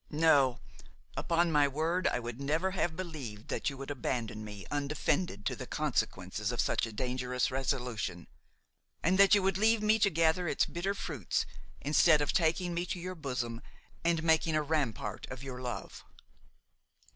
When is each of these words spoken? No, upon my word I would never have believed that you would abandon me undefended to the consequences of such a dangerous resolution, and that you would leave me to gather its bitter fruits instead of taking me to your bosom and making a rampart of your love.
No, 0.09 0.59
upon 1.15 1.51
my 1.51 1.67
word 1.67 2.07
I 2.07 2.17
would 2.17 2.41
never 2.41 2.71
have 2.71 2.95
believed 2.95 3.49
that 3.49 3.69
you 3.69 3.77
would 3.77 3.91
abandon 3.91 4.43
me 4.43 4.65
undefended 4.71 5.45
to 5.45 5.55
the 5.55 5.67
consequences 5.67 6.51
of 6.51 6.59
such 6.59 6.87
a 6.87 6.91
dangerous 6.91 7.51
resolution, 7.51 8.25
and 9.03 9.19
that 9.19 9.35
you 9.35 9.43
would 9.43 9.59
leave 9.59 9.83
me 9.83 9.99
to 9.99 10.09
gather 10.09 10.47
its 10.47 10.65
bitter 10.65 10.95
fruits 10.95 11.45
instead 11.81 12.19
of 12.19 12.33
taking 12.33 12.73
me 12.73 12.83
to 12.87 12.99
your 12.99 13.13
bosom 13.13 13.61
and 14.03 14.23
making 14.23 14.55
a 14.55 14.63
rampart 14.63 15.27
of 15.29 15.43
your 15.43 15.61
love. 15.61 16.03